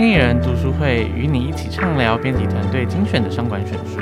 [0.00, 3.98] 经理人读书会，与你一起畅聊编辑团队精选的商管选书。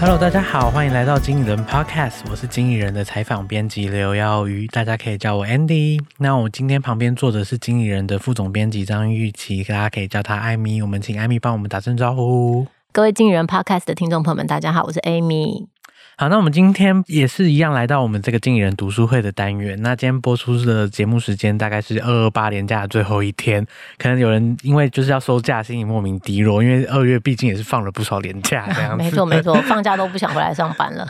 [0.00, 6.00] Hello，大家好，欢迎来到经理人 Podcast，我是经理人的采访编辑刘耀瑜，大家可以叫我 Andy。
[6.18, 10.82] 那我今天旁边坐的是经理人的副总编辑张玉琪，大家可以叫她艾米。
[10.82, 12.66] 我们请艾米帮我们打声招呼。
[12.90, 15.68] 各位经理人 Podcast 的听众朋友们，大家好，我是艾米。
[16.16, 19.80] 好，那我们今天也是一样来到我们这个经理人读书会的单元。
[19.80, 23.66] 那今天播出的节目时间大概是二二八连假的最后一天，
[23.96, 29.02] 可能有人因为就是要收假，心里莫名低落，因为二月毕竟也是放了不少连假这样子。
[29.02, 31.08] 没错没错，放假都不想回来上班了。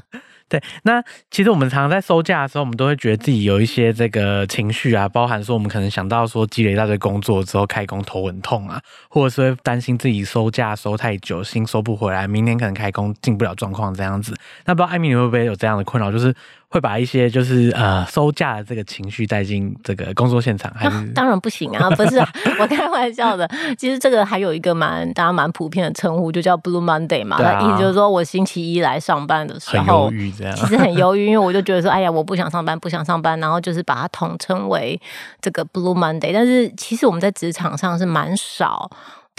[0.51, 8.79] 对，那其实我们常常在收假的时候，我们都会觉得自己有一些这个情绪啊，包含说我们可能想到说积累一大堆工作之后开工头很痛啊，
[9.09, 14.37] 或者是会担心自己收假收太久，心收不回来，明年可能开工进不了状况这样子。
[14.67, 16.35] 那不知道艾米你会不会有这样的困扰，就是？
[16.71, 21.91] 会把一些就是呃收假的这个情绪带进这个工作现场，还是、啊、当然不行啊！
[21.91, 22.29] 不是啊，
[22.61, 23.51] 我开玩笑的。
[23.77, 27.39] 其实这个还有一个蛮大家蛮普遍的称呼，就叫 Blue Monday 嘛。
[27.41, 30.55] 那、啊、意思就是说我星期一来上班的时候，很忧郁这样。
[30.55, 35.01] 其实很犹豫，因为我就觉得说，哎呀，我不想上班，不想上班，然后就是把它统称为
[35.41, 36.31] 这个 Blue Monday。
[36.33, 38.89] 但是其实我们在职场上是蛮少。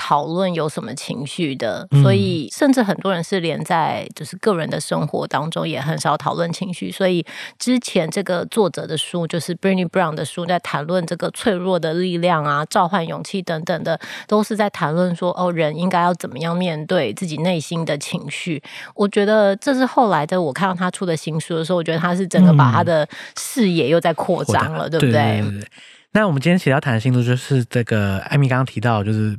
[0.03, 6.91] 讨论有什么情绪的，所以甚至很多人是连在就是个人的生活当中也很少讨论情绪。
[6.91, 7.23] 所以
[7.59, 18.59] 之前这个作者的书，就是 Brené Brown 的书，在谈论这个脆弱的力量啊、召唤勇气等等的，都是在谈论说哦，人应该要怎么样面对自己内心的情绪。
[18.95, 23.07] 我觉得这是后来的我看到他出的新书的时候，我觉得他是整个把他的
[23.37, 25.11] 视野又在扩张了，嗯、对不对？
[25.11, 25.67] 对，对，对。
[26.13, 29.37] 那我们今天写要谈的新书就是这个艾米刚刚提到，就是。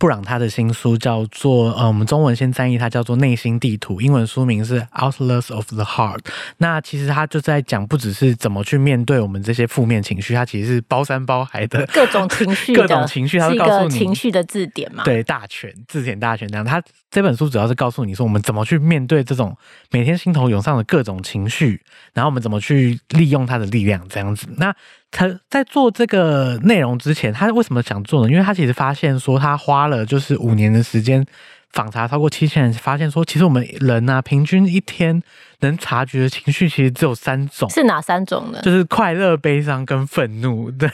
[0.00, 6.18] 布朗他的新书叫做呃，我们中文先翻译它叫做《内心地图》，英文书名是《Atlas of the Heart》。
[6.56, 15.04] 那其实他就在讲，不只是怎么去面对我们这些负面情绪，它其实是包山包海的各种情绪， 各种情绪，它是告诉你情绪的字典嘛？
[15.04, 16.64] 对，大全字典大全这样。
[16.64, 19.54] 他这本书主要是告诉你说，我们怎么去面对这种
[19.90, 21.78] 每天心头涌上的各种情绪，
[22.14, 24.46] 然后我们怎么去利用它的力量这样子。
[24.56, 24.74] 那
[25.10, 28.30] 他在做这个内容之前，他为什么想做呢？
[28.30, 31.24] 因为他其实发现说，他花了就是五年的时间
[31.72, 35.20] 访查超过七千人，发现说，其实我们人啊，平均一天
[35.60, 38.60] 能察觉的情绪其实只有三种，是哪三种呢？
[38.62, 40.70] 就是快乐、悲伤跟愤怒。
[40.70, 40.88] 对，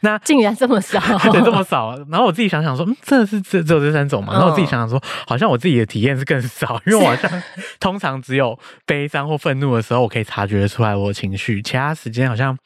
[0.00, 1.00] 那竟然这么少，
[1.32, 1.96] 对，这么少。
[2.10, 4.34] 然后我自己想想说，嗯，真的是只只有这三种嘛？
[4.34, 7.42] 然后我自己想想说，好像我自己的体验是更少，因为我好像
[7.80, 12.56] 通常只有悲伤或愤怒的时候，我可以察觉出来我的情绪，其他时间好像。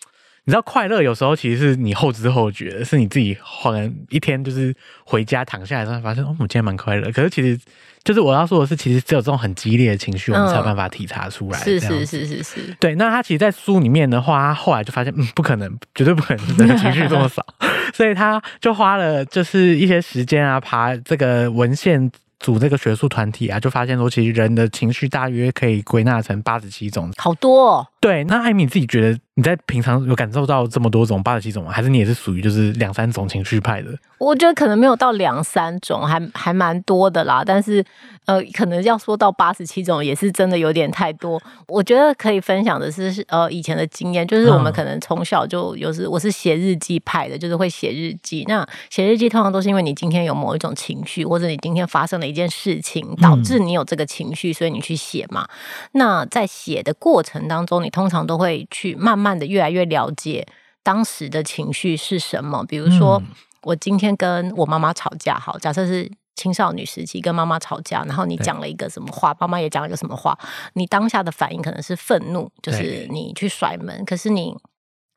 [0.46, 4.72] 你知道快乐有时候其实是你后知后觉，是你自己可能一天就是
[5.04, 7.10] 回家躺下来之后发现，哦，我今天蛮快乐。
[7.10, 7.58] 可是其实
[8.04, 11.58] 就是我要说的是，其实只有这种很激烈的情绪，我们才有办法体察出来。
[11.58, 12.76] 是是是是是。
[12.78, 17.44] 对，那他其实，在书里面的话，他后来就发现，嗯，不可能，绝对不可能，情绪这么少，
[17.92, 22.08] 所以他就花了就是一些时间啊，爬这个文献。
[22.38, 27.86] 组这个学术团体啊，就发现说，其实人的情绪大约可以归纳成八十七种，好多哦。
[28.06, 31.72] 对，那艾米自己觉得你在平常有感受到这么多种八十七种吗？
[31.72, 33.90] 还是你也是属于就是两三种情绪派的？
[34.18, 37.42] 我觉得可能没有到两三种，还还蛮多的啦。
[37.44, 37.84] 但是
[38.26, 41.42] 呃，可能要说到八十七种，也是真的有点太多。
[41.66, 48.44] 我觉得可以分享的是，呃，以前的经验，就是我们可能从小就有时我是写日记派的，就是会写日记。
[48.46, 52.26] 那写日记通常都是因为你今天有某一种情绪，或者你今天发生了。
[52.26, 55.46] 一件事情导致你有这个情绪，所以你去写嘛。
[55.92, 60.46] 那在写的过程当中，你通常都会去慢慢的越来越了解
[60.82, 62.62] 当时的情绪是什么。
[62.68, 63.22] 比如说，
[63.62, 70.38] 我今天跟我妈妈吵架，好，假设是青少女时期跟妈妈吵架，然后你讲了一个什么话，妈妈也讲了一个什么话，
[70.74, 74.54] 你当下的反应可能是愤怒，就是你去甩门，可是你。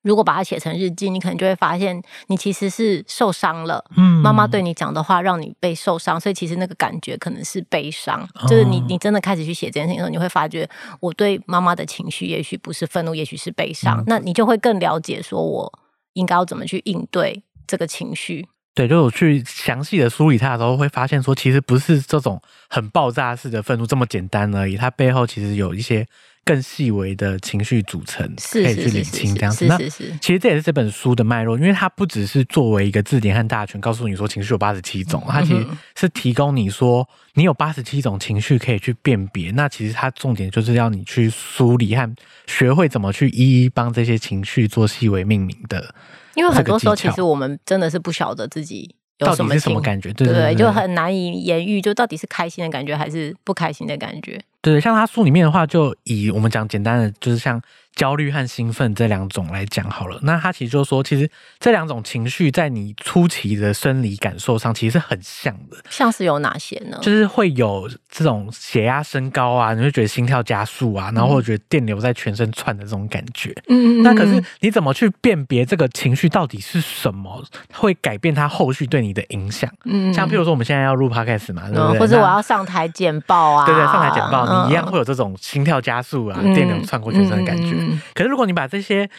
[0.09, 3.85] 如果把它写成日记，你可能就会发现，你其实是受伤了。
[3.95, 8.27] 嗯，妈妈对你讲的话让你被受伤，所以其实那个感觉可能是悲伤。
[8.47, 10.67] 就是你，你真的开始去写这件事情的时候，你会发觉，
[10.99, 14.03] 我对妈妈的情绪也许不是愤怒，也许是悲伤。
[14.07, 15.71] 那你就会更了解，说我
[16.13, 18.47] 应该要怎么去应对这个情绪。
[18.73, 26.07] 对，就我去详细的梳理它的时候，会发现说，其实不是这种很爆炸式的愤怒这么简单而已，它背后其实有一些。
[26.49, 29.65] 更细微的情绪组成可以去理清，这样子。
[29.67, 35.63] 那其实这也是这本书的脉络，因为它不只是作为一个字典和大全，告诉你说情绪有八十七种，它其实
[35.95, 39.51] 是提供你说你有八十七种情绪可以去辨别。
[39.51, 42.15] 那其实它重点就是要你去梳理和
[42.47, 45.93] 学会怎么去一一帮这些情绪做细微命名的。
[46.33, 48.95] 因为很多时候，其实我们真的是不晓得自己。
[49.19, 50.13] 到底是什么感觉？
[50.13, 51.81] 对对，对，对，对，就很难以言喻。
[51.81, 54.41] 就到底是开心的感觉还是不开心的感觉？
[54.61, 57.61] 对，像他书里面的话，就以我们讲简单的，就是像
[57.95, 65.77] 焦虑和兴奋这两种来讲好了，那他其实就是说，其实这两种情绪在你初期的生理感受上，其实是很像的。
[65.89, 66.97] 像是有哪些呢？
[67.01, 73.53] 就是会有这种血压升高啊，你会觉得心跳加速啊，然后或者觉得电流在全身窜的这种感觉。
[73.67, 77.43] 嗯，那可是你怎么去辨别这个情绪到底是什么，
[77.73, 79.69] 会改变它后续对你的影响？
[79.83, 81.99] 嗯，像譬如说我们现在要录 podcast 嘛，对不对？
[81.99, 87.78] 或者我要上台简报啊，对对，上台简报，你一样会有这种心跳加速啊，电流窜过全身的感觉。
[88.13, 89.09] 可是如果你把这些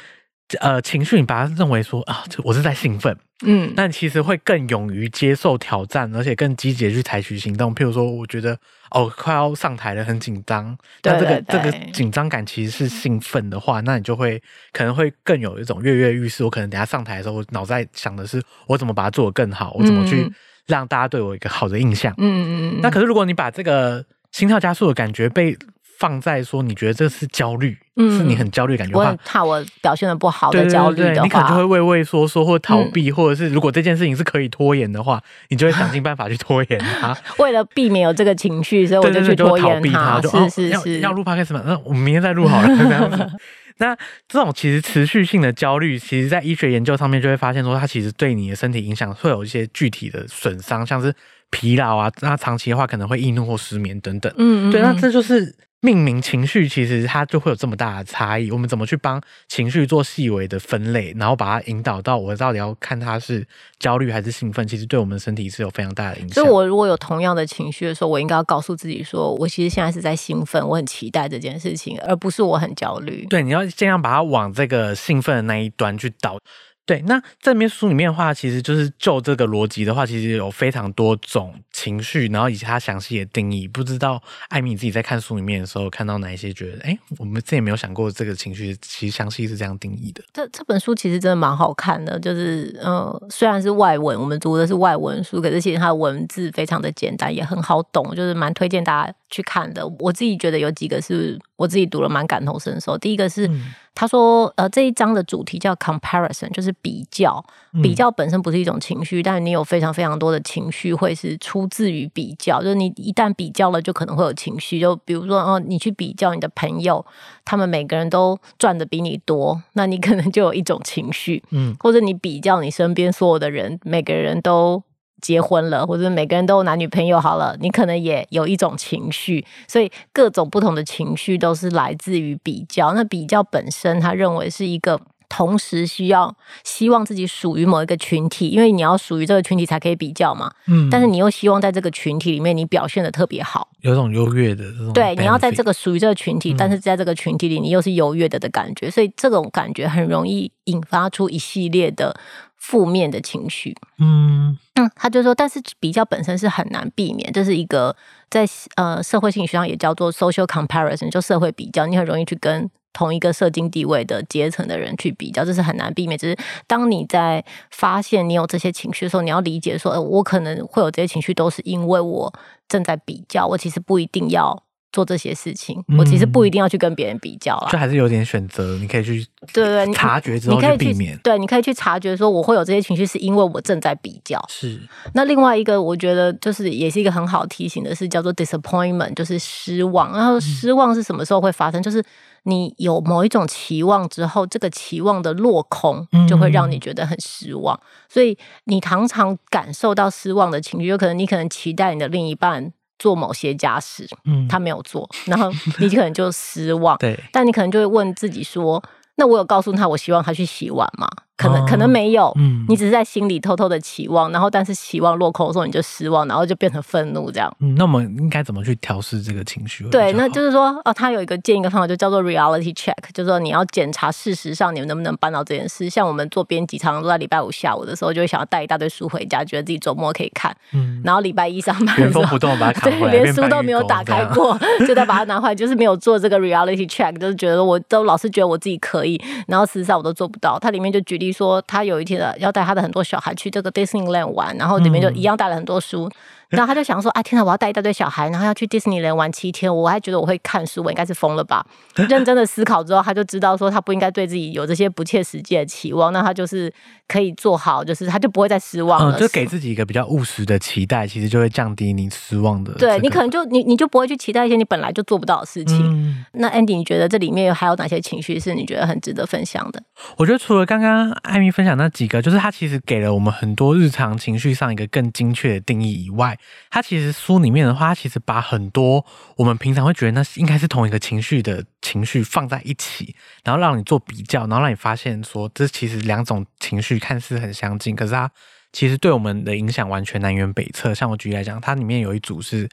[0.60, 3.16] 呃情绪，你把它认为说啊，我是在兴奋，
[3.46, 7.74] 嗯，那你其实会更勇于接受挑战，而且更积极的去采取行动。
[7.74, 8.58] 譬如说，我觉得
[8.90, 14.42] 哦，快要上台了，很紧张，但这个这个紧张感其实是兴奋的话，那你就会
[14.72, 16.42] 可能会更有一种跃跃欲试。
[16.42, 20.28] 我可能等下上台的时候，我脑袋想的是我怎么把它做得更好，我怎么去
[20.66, 22.12] 让大家对我一个好的印象。
[22.18, 22.80] 嗯嗯嗯。
[22.82, 25.56] 那可是如果你把这个心跳加速的感觉被
[26.00, 37.14] 放在说，你觉得这是焦虑，嗯、是你很焦虑感觉的话，我很怕我表现的不好的焦虑的话，对对对，你可能就会畏畏缩缩或逃避，嗯、或者是如果这件事情是可以拖延的话，你就会想尽办法去拖延它。
[37.38, 40.18] 为了避免有这个情绪，所以我就去拖延它。
[40.22, 41.62] 是是是，要录 podcast 吗？
[41.66, 42.66] 那我们明天再录好了。
[42.66, 43.30] 这样子。
[43.76, 43.94] 那
[44.26, 51.14] 这种其实持续性的焦虑，其实在医学研究上面就会发现说，它其实对你的身体影响会有一些具体的损伤，像是
[51.50, 54.32] 疲劳啊，那长期的话可能会易怒或失眠等等。
[54.38, 55.54] 嗯，嗯，对，那这就是。
[55.82, 63.46] 命名情绪其实它就会有这么大的差异，我们怎么去帮情绪做细微的分类，然后把它引导到我到底要看它是
[63.78, 66.34] 焦虑还是兴奋，其实对我们身体是有非常大的影响。
[66.34, 73.24] 所以，我如果有同样的情绪的时候，我应该要告诉自己说，我其实现在是在兴奋，我很期待这件事情，而不是我很焦虑。
[73.30, 76.38] 对，你要尽量把它往这个兴奋的那一端去导。
[76.86, 83.66] 对，那这边书里面的话，其实就是就这个逻辑的话，其实有非常多种情绪，然后以及它详细的定义。
[83.66, 90.22] 不知道艾米自己在看书里面的时候，看到哪一些觉得，哎，我们自己没有想过这个情绪，其实详细是这样定义的。
[90.34, 99.86] 这这本书其实真的蛮好看的，就是嗯，虽然是外文，我们读的是外文书，可是其实它的文字非常的简单，也很好懂，就是蛮推荐大家去看的。
[100.00, 102.98] 我自己觉得有几个是我自己读了蛮感同身受。
[102.98, 103.46] 第一个是。
[103.48, 107.44] 嗯他说：“呃，这一章的主题叫 comparison，就是比较。
[107.82, 112.62] 比较本身不是一种情绪，嗯、但是你有非常非常多的情绪会是出自于比较。
[112.62, 114.78] 就是你一旦比较了，就可能会有情绪。
[114.78, 117.04] 就比如说，哦，你去比较你的朋友，
[117.44, 121.42] 他们每个人都赚的比你多，那你可能就有一种情绪。
[121.50, 124.82] 嗯，或者你比较你身边所有的人，每个人都。”
[125.20, 132.94] 结婚了，或者每个人都有男女朋友好了，你可能也有一种情绪，所以各种不同的情绪都是来自于比较。
[132.94, 134.98] 那比较本身，他认为是一个
[135.30, 140.52] 同时需要希望自己属于某一个群体，因为你要属于这个群体才可以比较嘛。
[140.66, 144.92] 嗯，但是你又希望在这个群体里面你表现的特别好，有种优越的这种。
[144.92, 152.20] 对，你要在这个属于这个群体，嗯、但是在这个群体里你又是优越的的感觉，所以这种感觉很容易引发出一系列的。
[152.62, 157.96] 负面的情绪，嗯嗯，他就说，但是比较本身是很难避免，这是一个
[158.28, 166.18] 在呃社会心理学上也叫做 social comparison，就社会比较，你很容易去跟同一个社经地位的阶层的人去比较，这是很难避免。
[166.18, 172.32] 只是当你在发现你有这些情绪的时候，你要理解说，呃，我可能会有这些情绪，都是因为我
[172.68, 174.64] 正在比较，我其实不一定要。
[174.92, 184.44] 做这些事情，我其实不一定要去跟别人比较啦，就还是有点选择，你可以去对对对察觉之后去避免，对，你可以去察觉说我会有这些情绪，是因为我正在比较。
[184.48, 184.82] 是。
[185.14, 190.12] 那另外一个，我觉得就是也是一个很好提醒的是，叫做 disappointment，就是失望。
[190.12, 191.80] 然后失望是什么时候会发生？
[191.80, 192.02] 就是
[192.44, 197.78] 你有某一种期望之后，这个期望的落空，就会让你觉得很失望。
[198.08, 202.72] 所以你常常感受到失望的情绪，有可能你可能期待你的另一半。
[203.02, 208.82] 做某些家事，嗯，他没有做，然后你可能就失望， 对，但你可能就会问自己说，
[209.16, 211.08] 那我有告诉他我希望他去洗碗吗？
[211.40, 217.50] 可能可能没有，嗯，你只是在心里偷偷的期望，然后但是期望落空的时候你就失望，然后就变成愤怒这样。
[217.60, 219.88] 嗯，那我们应该怎么去调试这个情绪？
[219.90, 225.88] 对，那就是说，哦，他有一个建议的方法，就叫做 reality check，就是说你要检查事实上你们能不能办到这件事。
[225.88, 240.58] 像我们做编辑，常常都在礼拜五下午的时候，就会想要带一大堆书回家，觉得自己周末可以看，嗯，然后礼拜一上班原封不动把它对，连书都没有打开过，就再把它拿回来，就是没有做这个 reality check，就是觉得我都老是觉得我自己可以，然后事实上我都做不到。
[240.58, 242.20] 它里面就举例说，他有一天。
[242.38, 246.04] 要带他的很多小孩去这个 Disneyland 玩，然后里面就一样带了很多书。
[246.06, 246.12] 嗯、
[246.50, 251.64] 然后他就想说：“啊，天哪，我要带一大堆小孩，然后要去迪士尼乐园玩七天，我还觉得我会看书，我应该是疯了吧？
[252.08, 256.72] ”认真的思考之后，他就知道说他不应该对自己有这些不切实际的期望，那他就是
[257.06, 259.16] 可以做好，就是他就不会再失望了。
[259.16, 262.98] 嗯，就给自己一个比较务实的期待，其实就会降低你失望的、这个。
[262.98, 265.78] 对，你可能就你你就不会去期待一些你本来就做不到的事情。
[265.84, 269.80] 嗯、那 Andy，你觉得这里面有还有哪些情绪是你觉得很值得分享的？
[270.16, 276.36] 我觉得除了刚刚艾米分享那几个，就是他其实给了我们很多日常情绪上一个更精确的定义以外，
[276.70, 279.04] 他其实书里面的话，他其实把很多
[279.36, 288.30] 我们平常会觉得那应该是同一个情绪的情绪放在一起，然后让你做比较，然后让你发现说，这其实两种情绪看似很相近，可是它
[288.72, 290.94] 其实对我们的影响完全南辕北辙。
[290.94, 292.68] 像我举例来讲，它里面有一组是。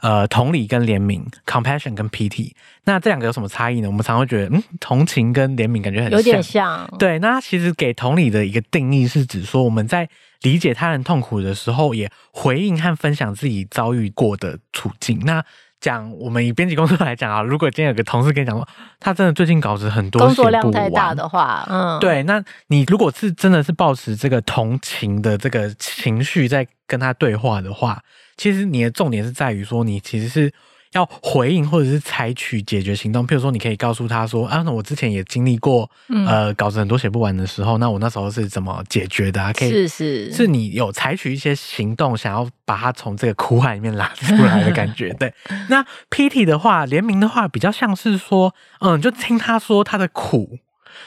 [0.00, 2.52] 呃，同理跟怜悯，compassion 跟 pity，
[2.84, 3.88] 那这两个有什么差异呢？
[3.88, 6.88] 我们常会觉得，嗯，同情跟怜悯感觉很像，有点像。
[6.98, 10.08] 对，那其实给同理的一个定义是指说，我们在
[10.42, 15.18] 理解他人痛苦的时候，也回应和分享自己遭遇过的处境。
[15.24, 15.44] 那
[15.80, 18.66] 讲我们以编辑工作来讲啊，如果今天有个同事跟你讲说，
[18.98, 28.02] 他真的最近稿子很多，工作量太大的话，嗯，对，那你如果是真的是抱持这个同情的这个情绪在跟他对话的话。
[28.36, 30.52] 其实你的重点是在于说，你其实是
[30.92, 33.26] 要回应或者是采取解决行动。
[33.26, 35.90] 譬如说，你可以告诉他说：“啊，那我之前也经历过，
[36.26, 45.12] 呃，稿子很多写不完的时候，那我那时候是怎么解决的啊？”可以是是，是你有采取一些行动，想要把他从这个苦海里面拉出来的感觉。
[45.20, 45.32] 对，
[45.68, 50.58] 那 pity 的话，联名的话，比较像是说，嗯，就听他说他的苦。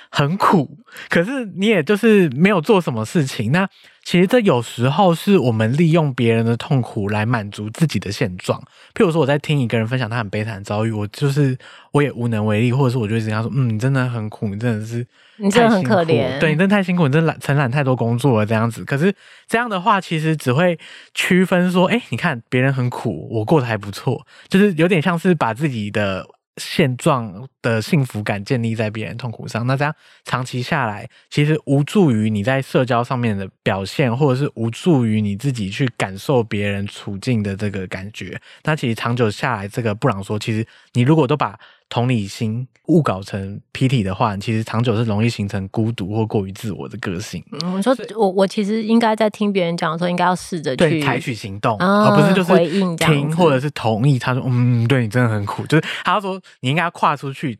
[0.10, 0.77] 很苦，
[1.10, 3.51] 可是你也就是没有做什么事情。
[3.51, 3.67] 那
[4.03, 8.60] 其实这有时候是我们利用别人的痛苦来满足自己的现状。
[8.95, 11.57] 譬如说，我在听一个人分享他很悲惨的遭遇，我就是
[11.91, 15.05] 我也无能为力，或者是我就会跟他说：“嗯，你真的很苦，你真的是
[15.38, 19.13] 你真的很可怜，对，你真的太辛苦，你真的承揽太多工作了这样子。”可是
[19.48, 20.77] 这样的话，其实只会
[21.13, 26.25] 区分说：“哎，你看别人很苦，我过得还不错。”就是有点像是把自己的。
[26.69, 38.39] 现状的幸福感建立在别人痛苦上，那这样长期下来，其实无助于你在社交上面的表现，或者是无助于你自己去感受别人处境的这个感觉。
[38.63, 41.59] 那其实长久下来，这个布朗说，其实你如果都把
[41.91, 47.43] 同理心误搞成 pity 的话，其实长久是容易形成孤独或过于自我的个性。
[47.51, 54.17] 嗯，我说我我其实应该在听别人讲的时候，应该要试着去采取行动，嗯，而不是就是回应听或者是同意。
[54.17, 57.60] 他说：“嗯，对你真的很苦。”就是他说你应该要跨出去，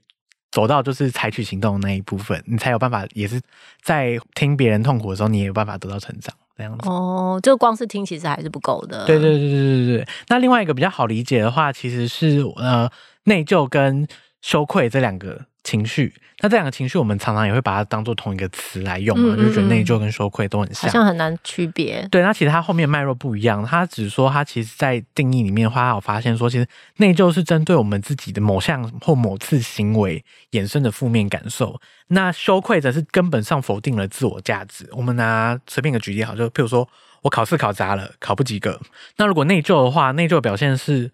[0.50, 3.42] 走到就是采取行动的那一部分，你才有办法，也是
[3.84, 6.34] 在听别人痛苦的时候，你也有办法得到成长。
[6.62, 9.06] 这样子哦，就光是听其实还是不够的。
[9.06, 10.08] 对对对对对对。
[10.28, 12.88] 那另外一个比较好理解的话，其实是呃。
[13.26, 14.08] 内疚跟
[14.42, 22.08] 羞愧这两个情绪，那这两个情绪，我们常常也会把它当做同一个词来用嘛，嗯嗯嗯，就觉得内疚跟羞愧都很像，好像很难区别。
[22.10, 26.68] 对，那其实它后面脉络不一样，它只是说它其实，在定义里面的话，它有发现说，其实
[26.98, 34.90] 内疚是针对我们自己的某项或某次行为衍生的负面感受，那羞愧则是根本上否定了自我价值。
[34.94, 36.90] 我们拿随便一个举例好，就譬如说
[37.22, 38.82] 我考试考砸了，考不及格，
[39.18, 41.12] 那如果内疚的话，内疚表现是。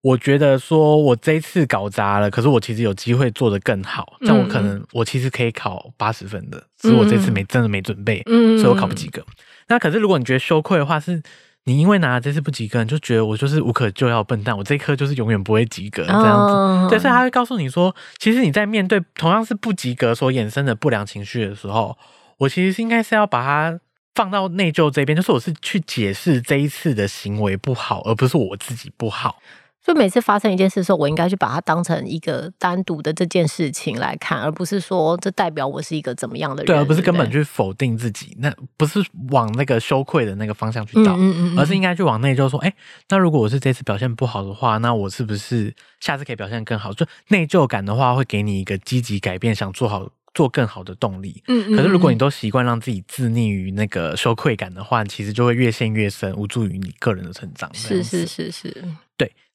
[0.00, 4.16] 我觉得说，我这一次搞砸了，可是我其实有机会做得更好。
[4.24, 9.24] 像我可能，我其实可以考八十分的，只是我这次没真的没准备，所以我考不及格。
[9.66, 11.20] 那可是如果你觉得羞愧的话，是
[11.64, 16.88] 你因为拿了这次不及格，你就觉得我就是无可救药笨蛋，我这一科就是永远不会及格这样子。
[16.90, 21.98] 对，所以他会告诉你说，其实你在面对同样是不及格所衍生的不良情绪的时候，
[22.38, 23.80] 我其实是应该是要把它
[24.14, 29.40] 放到内疚这边，就是我是去解释这一次的行为不好，而不是我自己不好。
[29.84, 38.36] 就每次发生一件事的时候，我应该去把它当成一个单独的这件事情来看，而不是说这代表我是一个怎么样的人，对，而不是根本去否定自己。
[38.38, 42.74] 那不是往那个羞愧的那个方向去找，嗯嗯嗯，而是应该去往内，就是说，哎，
[43.08, 46.92] 那如果我是这次表现不好的话，那我是不是下次可以表现更好？
[46.92, 51.42] 就内疚感的话，会给你一个积极改变、想做好、做更好的动力。
[51.48, 57.72] 嗯，嗯，嗯，可是如果你都习惯让自己自溺于那个羞愧感的话，其实就会越陷越深，无助于你个人的成长。
[57.72, 58.82] 是是是是，对。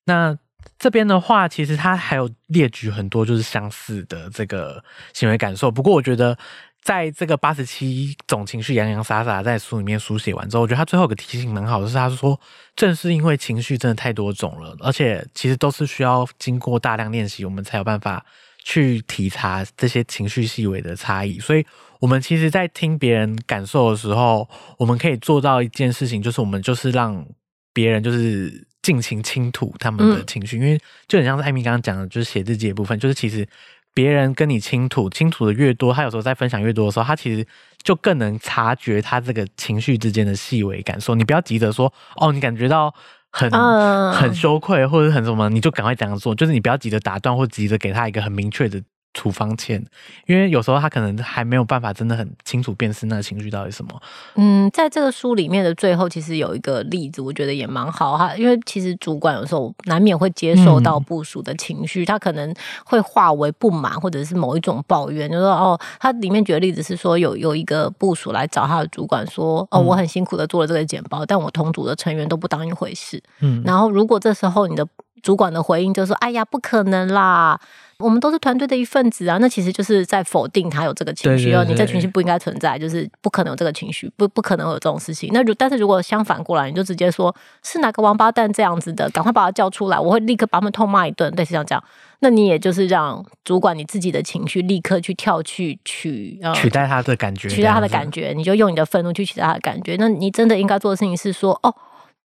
[0.06, 0.38] 那
[0.80, 4.84] 这边的话，其实他还有列举很多就是相似的这个
[5.14, 5.72] 行为感受。
[5.72, 6.38] 不过，我觉得
[6.82, 12.38] 在这个八十七种情绪洋洋洒洒在书里面书写完之后，我觉得他最后一个提醒蛮好的，是他说，
[12.76, 18.26] 正是因为情绪真的太多种了，而且其实都是需要经过大量练习，我们才有办法
[18.64, 21.40] 去体察这些情绪细微的差异。
[21.40, 21.66] 所以，
[22.00, 27.26] 我们其实，在听别人感受的时候，我们可以做到一件事情，就是我们就是让
[27.74, 28.68] 别人就是。
[28.84, 33.48] 尽情倾吐他们的情绪，嗯、因为就很像是艾米刚刚讲的，就是写日记的部分，就是其实
[33.94, 37.44] 别人跟你倾吐，倾吐的越多，他有时候在分享越多的时候，他其实
[37.82, 41.16] 就更能察觉他这个情绪之间的细微感受。
[41.16, 42.94] 你不要急着说，哦，你感觉到
[43.32, 48.84] 很、uh, 很羞愧或者很什么，你就赶快这样做，就是你不要急着打断或急着给他一个很明确的。
[49.14, 49.84] 处方签，
[50.26, 54.02] 因为有时候他可能还没有办法真的很清楚辨识那个情绪到底什么。
[54.36, 58.36] 嗯，在这个书里面的最后，其实有一个例子，我觉得也蛮好哈。
[58.36, 62.54] 因为其实主管有时候难免会接受到部署的情绪，嗯、他可能
[62.86, 73.22] 会化为不满或者是某一种抱怨，就说哦，他里面举的例子是说有有一个部署来找他的主管说，哦，我很辛苦的做了这个简报，但我同组的成员都不当一回事。
[73.42, 74.88] 嗯，然后如果这时候你的
[75.22, 77.60] 主管的回应就说，哎呀，不可能啦。
[78.04, 81.64] 我们都是团队的一份子啊，那其实就是在否定他有这个情绪哦。
[81.68, 85.30] 你这情绪不应该存在，就是不可能有这个情绪，不不可能有这种事情。
[85.34, 87.34] 那如但是如果相反过来，你就直接说
[87.64, 91.34] 是哪个王八蛋这样子的，赶快把他叫出来，我会立刻把他们痛骂一顿。
[91.36, 91.84] 类似像这样，
[92.20, 99.96] 那你也就是让主管你自己的情绪立刻去跳去取呃取代他的感觉，取代他的感觉，你就用你的愤怒去取代他的感觉。
[99.98, 101.74] 那你真的应该做的事情是说，哦，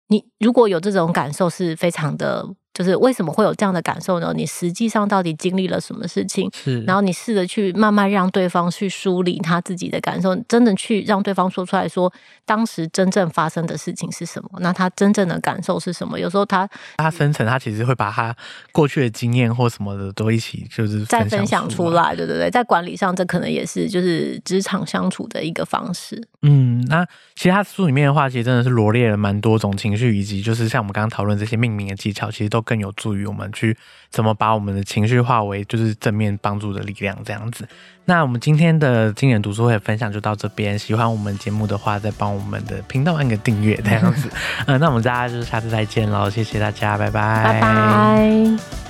[0.09, 2.47] 你如果有这种感受，是非常的。
[2.79, 4.33] 就是为什么会有这样的感受呢？
[4.37, 6.49] 你实际上到底经历了什么事情？
[6.55, 12.13] 是，然后你试着去慢慢让对方去梳理他自己的感受，真的去让对方说出来说，
[12.45, 14.61] 当时真正发生的事情是什么？
[14.61, 16.21] 那他真正的感受是什么？
[16.21, 18.33] 有时候他他深层，他其实会把他
[18.71, 22.15] 过去的经验或什么的都一起就是再分享出来。
[22.15, 26.23] 对对对，在管理上，这可能也是就是职场相处的一个方式。
[26.43, 27.05] 嗯，那
[27.35, 32.63] 其实他书里面的话，其实真的是罗列了蛮多种情绪，以及就是像我们刚刚讨论这些命名的技巧，其实都。
[32.69, 33.75] 更有助于我们去
[34.11, 37.67] 怎么把我们的情绪化为就是正面帮助的力量这样子。
[38.05, 40.79] 那我们今天的经典读书会分享就到这边。
[40.79, 44.29] 喜欢我们节目的话，再帮我们的频道按个订阅这样子。
[44.67, 48.88] 嗯、 呃，那我们大家就是下次再见喽，谢谢大家，拜拜，拜拜。